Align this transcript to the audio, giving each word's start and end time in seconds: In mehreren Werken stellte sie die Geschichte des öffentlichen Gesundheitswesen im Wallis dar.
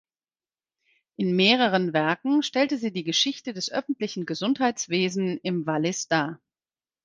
In 1.15 1.35
mehreren 1.35 1.93
Werken 1.93 2.41
stellte 2.41 2.79
sie 2.79 2.91
die 2.91 3.03
Geschichte 3.03 3.53
des 3.53 3.71
öffentlichen 3.71 4.25
Gesundheitswesen 4.25 5.37
im 5.43 5.67
Wallis 5.67 6.07
dar. 6.07 6.41